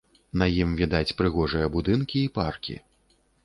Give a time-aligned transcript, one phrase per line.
[0.41, 2.81] На ім відаць прыгожыя будынкі і паркі.